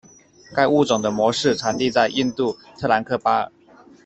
[0.55, 3.51] 该物种的模式产地在印度特兰克巴尔。